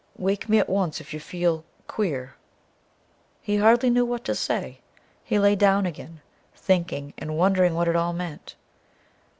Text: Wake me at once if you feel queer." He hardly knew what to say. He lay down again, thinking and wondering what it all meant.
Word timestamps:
Wake 0.17 0.49
me 0.49 0.57
at 0.57 0.67
once 0.67 0.99
if 0.99 1.13
you 1.13 1.19
feel 1.19 1.63
queer." 1.85 2.33
He 3.39 3.57
hardly 3.57 3.91
knew 3.91 4.03
what 4.03 4.23
to 4.25 4.33
say. 4.33 4.79
He 5.23 5.37
lay 5.37 5.55
down 5.55 5.85
again, 5.85 6.21
thinking 6.55 7.13
and 7.19 7.37
wondering 7.37 7.75
what 7.75 7.87
it 7.87 7.95
all 7.95 8.11
meant. 8.11 8.55